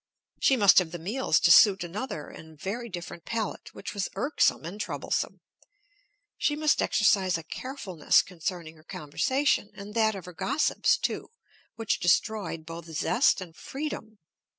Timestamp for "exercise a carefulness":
6.81-8.23